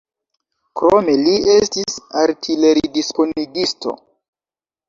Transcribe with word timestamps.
Krome 0.79 1.15
li 1.27 1.35
estis 1.57 1.99
artileridisponigisto. 2.23 3.95